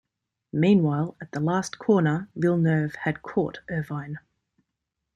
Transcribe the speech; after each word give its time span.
Meanwhile, 0.53 1.15
at 1.21 1.31
the 1.31 1.39
last 1.39 1.77
corner, 1.77 2.27
Villeneuve 2.35 2.95
had 2.95 3.21
caught 3.21 3.59
Irvine. 3.69 4.17